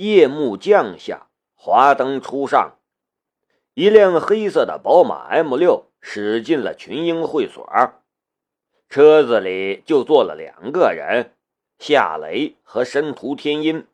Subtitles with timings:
[0.00, 2.78] 夜幕降下，华灯初上，
[3.74, 7.70] 一辆黑色的宝马 M 六驶进了群英会所。
[8.88, 11.34] 车子里就坐了两个人，
[11.78, 13.86] 夏雷和申屠天音。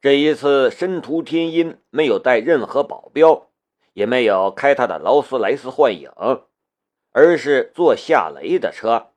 [0.00, 3.50] 这一次，申屠天音没有带任何保镖，
[3.92, 6.10] 也没有开他的劳斯莱斯幻影，
[7.12, 9.10] 而是坐夏雷的车。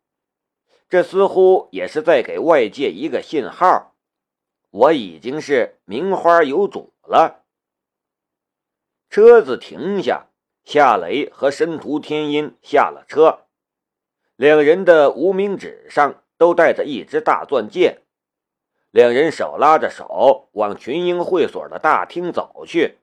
[0.89, 3.93] 这似乎也是在给外界一个信号：
[4.77, 7.43] 我已经是名花有主了。
[9.09, 10.27] 车子停下，
[10.63, 13.47] 夏雷和申屠天音下了车。
[14.35, 18.01] 两人的无名指上都戴着一只大钻戒，
[18.91, 22.99] 两人手拉着手往群英会所的大厅走去，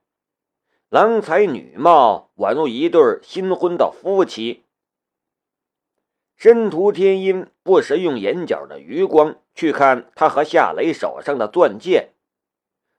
[0.87, 4.64] 郎才女貌，宛如一对新婚的夫妻。
[6.35, 12.09] 申屠天音不时用眼角的余光去看他和夏雷手上的钻戒，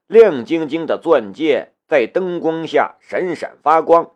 [0.07, 4.15] 亮晶晶的钻戒在灯光下闪闪发光。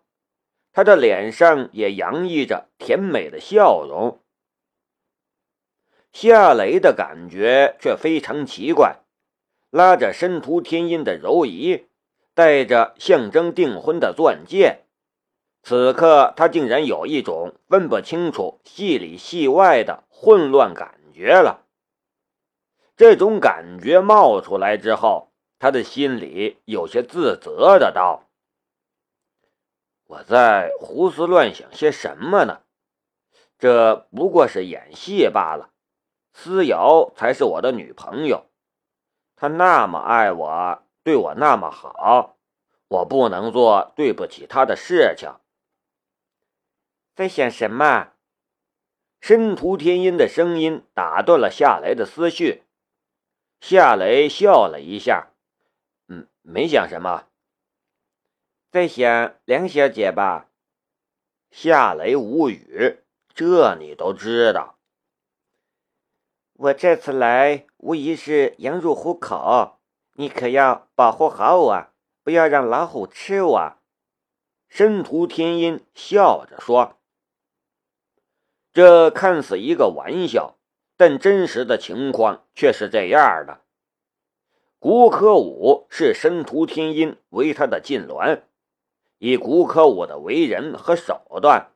[0.73, 4.19] 他的脸上也洋溢着甜美的笑容。
[6.11, 8.99] 夏雷的感觉却非常奇怪，
[9.69, 11.85] 拉着申屠天音的柔仪，
[12.33, 14.80] 戴着象征订婚的钻戒，
[15.63, 21.65] 此刻他竟然有一种分不清楚戏里戏外的混乱感觉了。
[22.97, 28.27] 这种感觉冒出来之后，他的心里有些自责的道。
[30.05, 32.61] 我在胡思乱想些什么呢？
[33.57, 35.69] 这不过是演戏罢了。
[36.33, 38.45] 思瑶才是我的女朋友，
[39.35, 42.37] 她那么爱我，对我那么好，
[42.87, 45.29] 我不能做对不起她的事情。
[47.13, 48.13] 在想什么？
[49.19, 52.63] 申屠天音的声音打断了夏雷的思绪。
[53.59, 55.33] 夏雷笑了一下，
[56.07, 57.27] 嗯，没想什么。
[58.71, 60.49] 在想梁小姐吧？
[61.51, 64.79] 夏雷无语，这你都知道。
[66.53, 69.79] 我这次来无疑是羊入虎口，
[70.13, 71.87] 你可要保护好我，
[72.23, 73.77] 不要让老虎吃我。
[74.69, 77.00] 申屠天音笑着说
[78.73, 80.57] ：“这看似一个玩笑，
[80.95, 83.61] 但真实的情况却是这样的。
[84.79, 88.43] 古可武是申屠天音为他的近鸾。”
[89.23, 91.73] 以古可武的为人和手段，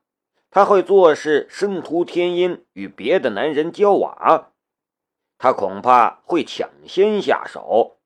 [0.49, 4.51] 他会坐视申屠天音与别的男人交往，
[5.37, 7.99] 他恐怕会抢先下手。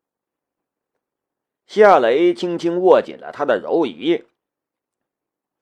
[1.67, 4.25] 夏雷轻轻握紧了他的柔仪，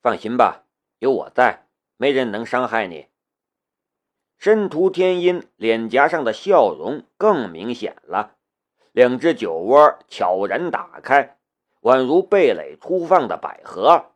[0.02, 0.64] 放心吧，
[0.98, 1.68] 有我在，
[1.98, 3.06] 没人能伤害你。
[4.38, 8.36] 申屠天音脸颊上的笑容更明显了，
[8.92, 11.38] 两只酒窝悄然打开。
[11.82, 14.08] 宛如蓓蕾初放的百合，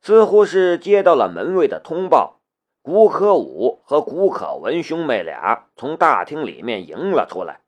[0.00, 2.40] 似乎是接到了门卫的通报，
[2.82, 7.60] 古可武和古可文兄妹俩从大厅里面迎了出来。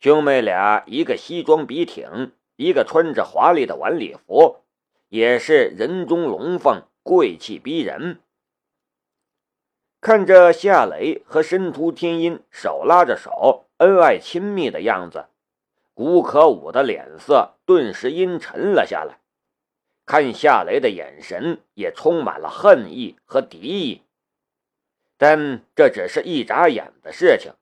[0.00, 4.58] 兄妹俩一个西装笔挺，一个穿着华丽的晚礼服，
[5.08, 8.20] 也是人中龙凤，贵气逼人。
[10.00, 15.26] 看着夏雷和申屠天音手拉着手，恩爱亲密的样子。
[15.92, 19.18] 古可武的脸色顿时阴沉了下来，
[20.06, 24.04] 看夏雷的眼神也充满了恨意和敌意。
[25.16, 27.52] 但这只是一眨眼的事情，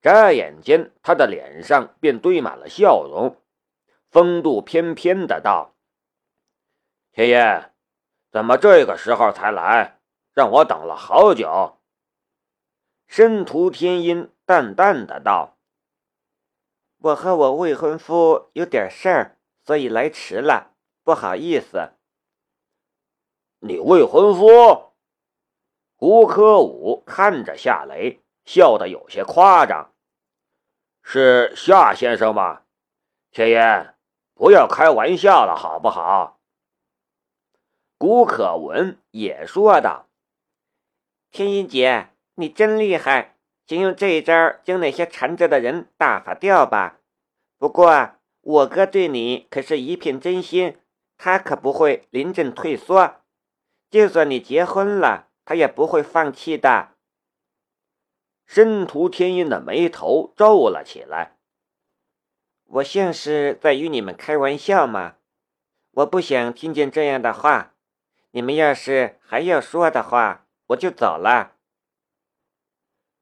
[0.00, 3.36] 眨眼间，他的脸上便堆满了笑容，
[4.10, 5.76] 风度翩翩的道
[7.14, 7.70] ：“天音，
[8.32, 10.00] 怎么这个时候才来？
[10.32, 11.78] 让我等了好久。”
[13.06, 15.56] 申屠天音淡淡的道。
[16.98, 20.72] 我和我未婚夫有点事儿，所以来迟了，
[21.02, 21.94] 不好意思。
[23.58, 24.92] 你未婚夫？
[25.96, 29.92] 胡科武看着夏雷，笑得有些夸张。
[31.02, 32.62] 是夏先生吗？
[33.30, 33.96] 天烟，
[34.34, 36.40] 不要开玩笑了，好不好？
[37.98, 40.08] 古可文也说道
[41.32, 43.30] ：“天音姐，你真厉害。”
[43.64, 46.98] 请用这一招将那些缠着的人打发掉吧。
[47.58, 50.76] 不过我哥对你可是一片真心，
[51.16, 53.22] 他可不会临阵退缩。
[53.88, 56.90] 就算你结婚了，他也不会放弃的。
[58.44, 61.38] 申屠天音的眉头皱了起来。
[62.64, 65.14] 我像是在与你们开玩笑吗？
[65.92, 67.74] 我不想听见这样的话。
[68.32, 70.41] 你们要是还要说的话，
[70.72, 71.52] 我就走了。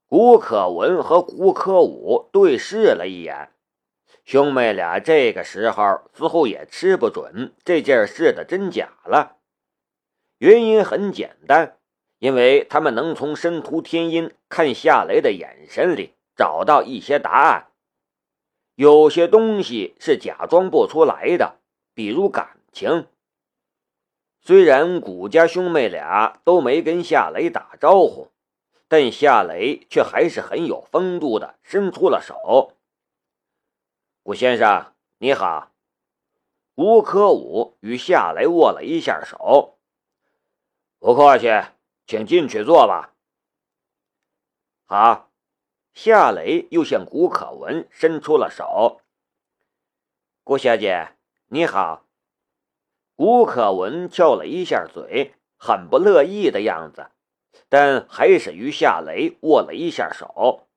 [0.07, 3.53] 古可文和古可武对视了一眼，
[4.25, 9.37] 兄妹俩这个时候似乎也吃不准这件事的真假了。
[10.39, 11.79] 原因很简单，
[12.19, 17.69] 因为他们能从申屠天音看夏雷的眼神里找到一些答案。
[18.75, 21.61] 有些东西是假装不出来的，
[21.95, 23.07] 比如感情。
[24.43, 28.33] 虽然古家兄妹俩都没跟夏雷打招呼，
[28.89, 32.77] 但夏雷却还是很有风度的伸出了手。
[34.23, 35.73] 古先生，你好。
[36.75, 39.79] 吴科武与夏雷握了一下手。
[40.99, 41.49] 不客气，
[42.07, 43.15] 请进去坐吧。
[44.87, 45.27] 好。
[45.93, 49.01] 夏雷又向古可文伸出了手。
[50.45, 51.17] 顾小姐，
[51.49, 52.07] 你好。
[53.21, 57.09] 古可文翘了一下嘴，很不乐意的样子，
[57.69, 60.69] 但还是与夏雷握了一下手。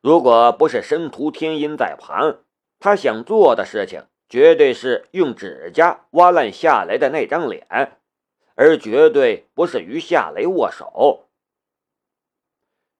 [0.00, 2.44] 如果不是申屠天音在旁，
[2.78, 7.98] 他想做的事情绝对是用指甲挖烂夏雷的那张脸，
[8.54, 11.30] 而绝对不是与夏雷握手。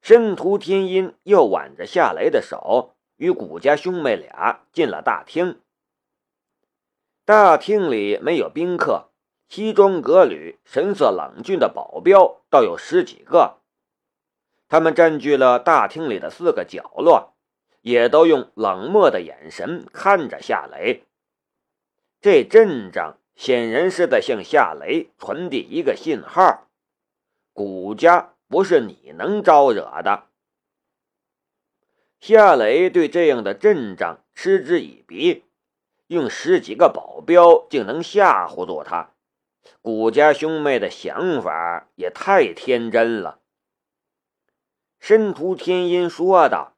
[0.03, 5.61] 申屠天音又挽着夏雷的手，与古家兄妹俩进了大厅。
[7.25, 9.11] 大厅里没有宾客，
[9.49, 13.59] 西装革履、神色冷峻的保镖倒有十几个。
[14.69, 17.35] 他们占据了大厅里的四个角落，
[17.81, 21.05] 也都用冷漠的眼神看着夏雷。
[22.21, 26.69] 这阵仗显然是在向夏雷传递一个信号：
[27.53, 28.31] 古家。
[28.47, 30.26] 不是你能招惹的。
[32.21, 35.44] 夏雷对这样的阵仗嗤之以鼻，
[36.09, 39.11] 用十几个保镖竟能吓唬住他，
[39.81, 43.41] 古家兄妹的想法也太天真了。
[44.99, 46.77] 申屠天音说道：“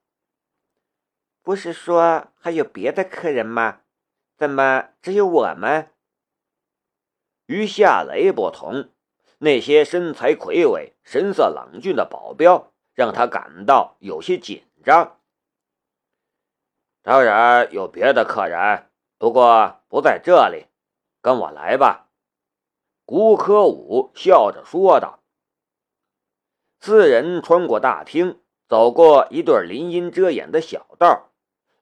[1.43, 3.81] 不是说还有别的客人吗？
[4.37, 5.91] 怎么只有我们？”
[7.47, 8.91] 与夏雷不同。
[9.39, 15.21] 那些身材魁伟、神色冷峻的保镖让他感到有些紧张。
[17.03, 18.86] 当然有别的客人，
[19.19, 20.67] 不过不在这里。
[21.21, 22.09] 跟我来吧。”
[23.05, 25.21] 古科武笑着说道。
[26.81, 31.31] 四人穿过大厅，走过一段林荫遮掩的小道，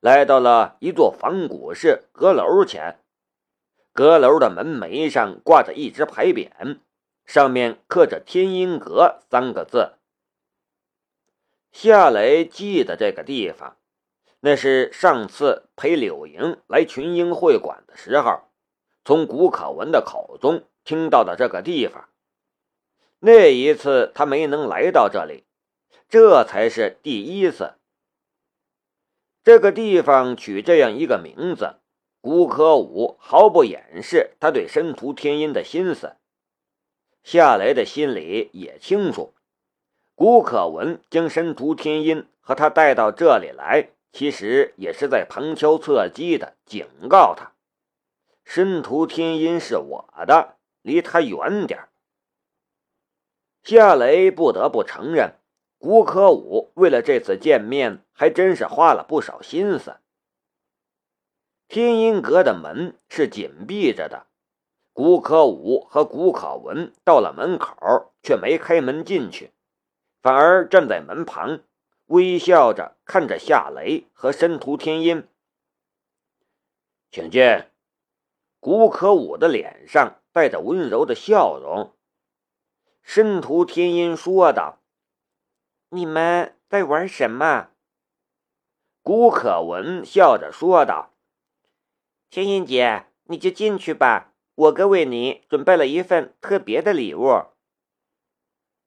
[0.01, 3.01] 来到了一座仿古式阁楼前。
[3.93, 6.79] 阁楼的门楣上挂着一只牌匾。
[7.25, 9.95] 上面刻着“天音阁”三个字。
[11.73, 13.79] 夏雷记得这个地方，
[14.47, 18.43] 那是上次陪柳莹来群英会馆的时候，
[19.03, 22.11] 从古可文的口中听到的这个地方。
[23.21, 25.45] 那一次他没能来到这里，
[26.11, 27.73] 这才是第一次。
[29.43, 31.77] 这个地方取这样一个名字，
[32.21, 36.17] 古可武毫不掩饰他对申屠天音的心思。
[37.23, 39.33] 夏雷的心里也清楚，
[40.15, 47.51] 古可文将申屠天音和他带到这里来，其实也是在旁敲侧击的警告他：
[48.45, 51.89] 申屠天音是我的，离他远点
[53.65, 55.35] 夏雷不得不承认，
[55.79, 59.97] 古可武为了这次见面，还真是花了不少心思。
[61.67, 64.29] 天音阁的门是紧闭着的。
[64.93, 69.51] 古可武和古可文到了门口，却没开门进去，
[70.23, 71.63] 反而站在门旁，
[72.07, 75.29] 微笑着看着夏雷和申屠天音。
[77.11, 77.43] 请进。
[78.61, 81.95] 古可武的脸上带着温柔的笑容。
[83.03, 84.81] 申屠天音说道
[85.91, 87.71] ：“你们在玩什么？”
[89.03, 91.15] 古可文笑着说道
[92.31, 97.47] ：“天音姐，你就进去吧。”我哥为你准备了一份特别的礼物。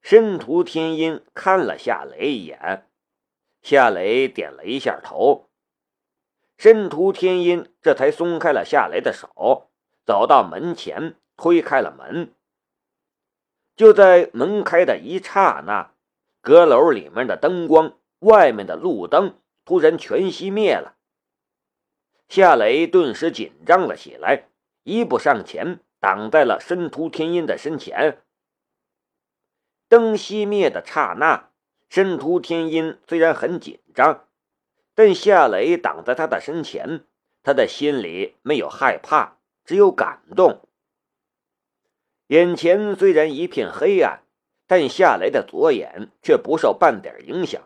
[0.02, 2.90] 申屠天音看了夏雷一眼，
[3.68, 5.50] 夏雷点了一下头。
[6.58, 9.70] 申屠天音这才松开了夏雷的手，
[10.06, 12.34] 走到门前，推开了门。
[13.76, 15.92] 就在门开的一刹那，
[16.40, 20.96] 阁楼里面的灯光，外面的路灯突然全熄灭了。
[22.30, 24.48] 夏雷顿时紧张了起来。
[24.84, 28.22] 一步上前，挡在了申屠天音的身前。
[29.90, 31.52] 灯熄灭的刹那，
[31.90, 34.26] 申屠天音虽然很紧张，
[34.94, 37.06] 但夏雷挡在他的身前，
[37.44, 40.62] 他的心里没有害怕，只有感动。
[42.28, 44.24] 眼前虽然一片黑暗，
[44.68, 47.62] 但夏雷的左眼却不受半点影响。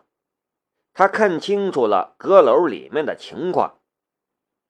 [0.94, 3.78] 他看清楚了阁楼里面的情况。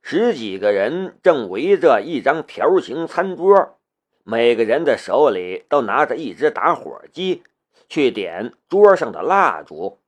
[0.01, 3.79] 十几个人正围着一张条形餐桌，
[4.25, 7.43] 每个人的手里都拿着一只打火机，
[7.93, 10.01] 去点桌上的蜡烛。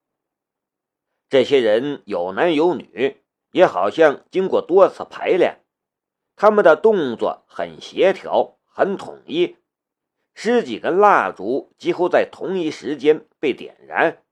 [1.29, 5.61] 这些人有男有女，也好像经过多次排练，
[6.35, 9.59] 他们的动作很协调，很统一。
[10.33, 14.23] 十几根蜡烛几乎在同一时间被点燃，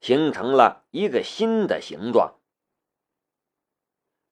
[0.00, 2.34] 形成了一个新的形状。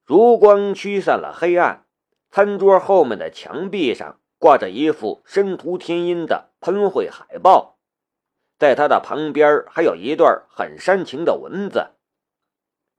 [0.05, 1.85] 烛光驱散了黑暗，
[2.29, 7.74] 餐桌后面的墙壁上挂着一幅申屠天音的喷绘海报，
[8.57, 11.91] 在他的旁边还有一段很煽情的文字：“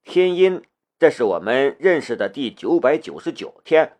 [0.05, 0.63] 天音，
[0.99, 3.99] 这是我们认识的第九百九十九天，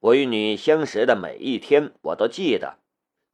[0.00, 2.78] 我与你相识的每一天，我都记得。”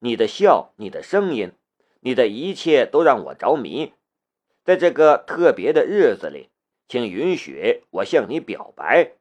[0.01, 1.55] 你的笑，你的声音，
[2.03, 3.95] 你的一切都让我着迷。
[4.63, 6.51] 在这个特别的日子里，
[6.87, 9.17] 请允许我向你表白。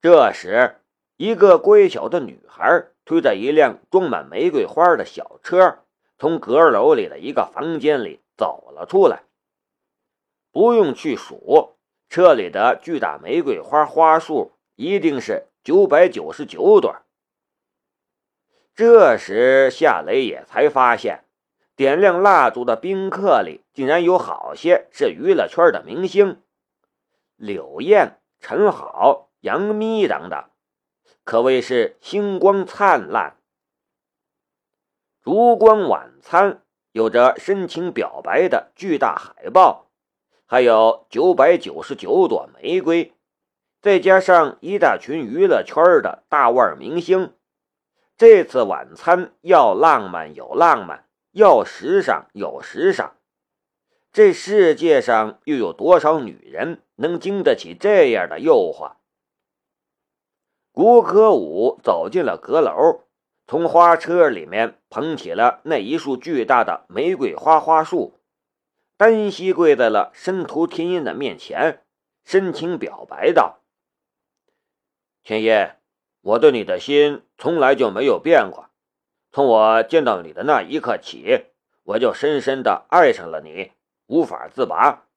[0.00, 0.76] 这时，
[1.16, 5.80] 一个乖巧的女孩推着一辆装满玫瑰花的小车，
[6.20, 9.22] 从阁楼里的一个房间里走了出来。
[10.52, 11.76] 不用去数，
[12.10, 16.94] 这里的巨大玫瑰花花束一定是九百九十九朵。
[18.74, 21.24] 这时，夏雷也才发现，
[21.74, 26.42] 点亮蜡烛的宾客里竟然有好些是娱乐圈的明星，
[27.36, 30.44] 柳燕、陈好、杨幂等等，
[31.24, 33.38] 可谓是星光灿烂。
[35.22, 36.62] 烛光晚餐
[36.92, 39.90] 有着深情表白的巨大海报，
[40.46, 43.12] 还有九百九十九朵玫瑰，
[43.82, 47.34] 再加上一大群娱乐圈的大腕明星。
[48.16, 53.14] 这次晚餐要浪漫有浪漫，要时尚有时尚。
[54.10, 58.92] 这世界上又有多少女人能经得起这样的诱惑？
[60.72, 63.04] 古可武走进了阁楼，
[63.50, 68.20] 从花车里面捧起了那一束巨大的玫瑰花花束，
[68.96, 71.82] 单膝跪在了申屠天音的面前，
[72.22, 73.58] 深情表白道
[75.24, 75.70] ：“天音。”
[76.22, 78.68] 我对你的心从来就没有变过，
[79.32, 81.46] 从我见到你的那一刻起，
[81.82, 83.72] 我就深深的爱上了你，
[84.06, 85.08] 无法自拔。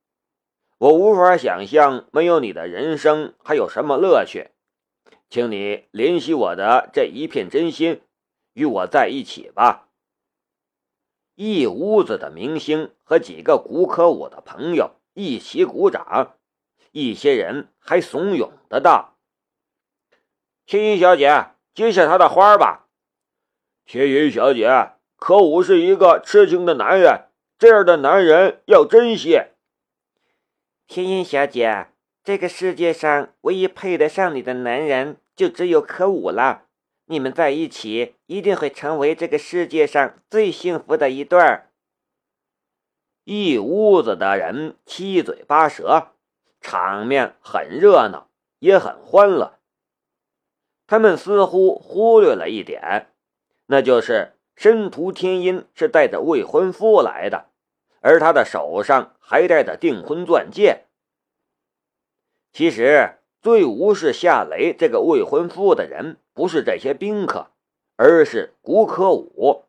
[0.79, 4.49] 我无法想象没有你的人生还有什么乐趣，
[5.29, 8.01] 请你怜惜我的这一片真心，
[8.53, 9.89] 与我在一起吧。
[11.35, 16.37] 一屋子的明星和几个古可武的朋友一起鼓掌，
[16.91, 19.17] 一些人还怂恿的道。
[20.65, 22.87] 天音小姐，接下他的花吧。
[23.85, 29.41] 天音小姐，可武是一个痴情的男人，这样的男人要珍惜。
[30.87, 31.87] 天音小姐，
[32.23, 36.62] 这个世界上唯一配得上你的男人就只有可武了。
[37.05, 41.69] 你们在一起一定会成为这个世界上最幸福的一对儿。
[43.25, 46.13] 一屋子的人七嘴八舌，
[46.59, 48.29] 场面很热闹，
[48.59, 49.59] 也很欢乐。
[50.87, 53.13] 他们似乎忽略了一点，
[53.67, 57.49] 那就是申屠天音是带着未婚夫来的，
[58.01, 60.85] 而他的手上还戴着订婚钻戒。
[62.51, 67.47] 其实，最无视夏雷这个未婚夫的人，不是这些宾客，
[67.97, 69.65] 而是古可武。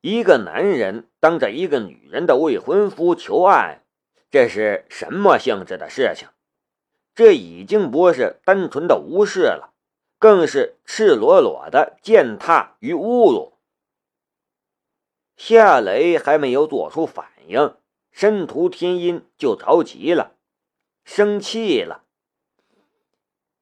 [0.00, 3.82] 一个男人当着一个女人的未婚夫求爱，
[4.30, 6.28] 这是什么性质的事情？
[7.14, 9.74] 这已经不是单纯的无视了。
[10.18, 13.58] 更是赤裸裸的践踏与侮辱。
[15.36, 17.74] 夏雷还没有做出反应，
[18.10, 20.36] 申屠天音就着急了，
[21.04, 22.03] 生气了。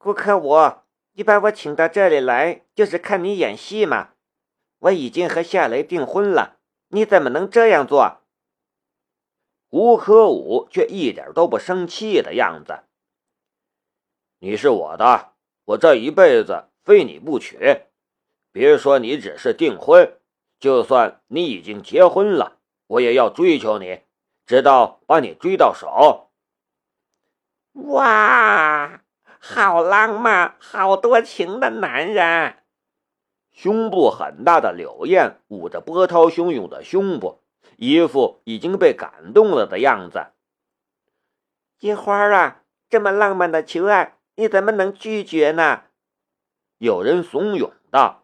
[0.03, 4.15] 顾客，我，你把我请到这里来，就是看你演戏吗？
[4.81, 8.23] 我已经和夏雷订婚了，你怎么能这样做？
[9.71, 12.81] 吴可武却一点都不生气的样子。
[14.41, 15.35] 你是我的。
[15.67, 17.83] 我这一辈子非你不娶，
[18.51, 20.19] 别说你只是订婚，
[20.59, 24.01] 就算你已经结婚了，我也要追求你，
[24.45, 26.33] 直到把你追到手。
[27.75, 29.02] 哇，
[29.45, 32.63] 好浪漫，好多情的男人！
[33.51, 37.43] 胸部很大的柳燕捂着波涛汹涌的胸部，
[37.77, 40.29] 一副已经被感动了的样子。
[41.81, 44.17] 叶花啊，这么浪漫的求爱！
[44.37, 45.83] 你怎么能拒绝呢？
[46.79, 48.23] 有人怂恿道。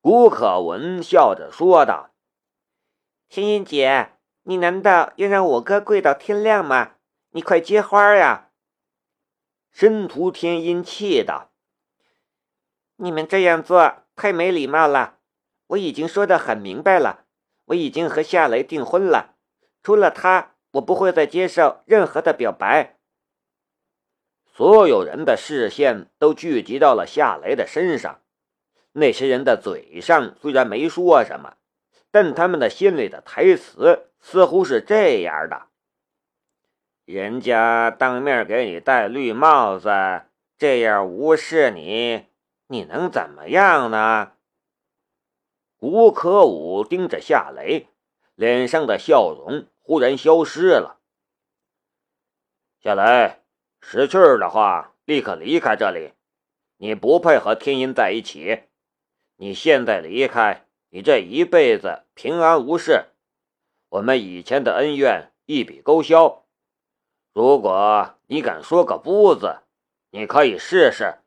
[0.00, 2.10] 古可文笑着说道
[3.28, 4.12] ：“欣欣姐，
[4.44, 6.92] 你难道要让我哥跪到天亮吗？
[7.30, 8.50] 你快接花呀！”
[9.74, 11.50] 申屠天音气道
[12.94, 15.18] ：“你们这样做太没礼貌了！
[15.66, 17.24] 我已经说的很明白了，
[17.64, 19.34] 我已经和夏雷订婚了，
[19.82, 23.00] 除了他，我不会再接受任何的表白。”
[24.46, 28.20] 所有人的视线都聚集到了夏雷的身上。
[28.92, 31.56] 那些人的嘴上虽然没说什么，
[32.12, 35.66] 但他们的心里的台词似乎是这样的。
[37.04, 39.90] 人家当面给你戴绿帽子，
[40.56, 42.24] 这样无视你，
[42.68, 44.32] 你能怎么样呢？
[45.80, 47.88] 吴可武盯着夏雷，
[48.34, 50.98] 脸上的笑容忽然消失了。
[52.80, 53.42] 夏雷，
[53.82, 56.12] 识趣的话，立刻离开这里。
[56.78, 58.62] 你不配和天音在一起。
[59.36, 63.08] 你现在离开，你这一辈子平安无事。
[63.90, 66.43] 我们以前的恩怨一笔勾销。
[67.34, 69.58] 如果你敢说个不字，
[70.10, 71.18] 你可以试试。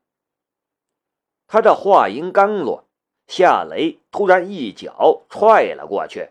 [1.48, 2.86] 他的话音刚落，
[3.28, 6.30] 夏雷突然一脚踹了过去。